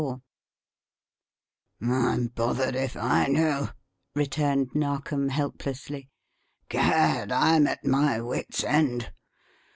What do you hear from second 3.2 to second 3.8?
know,"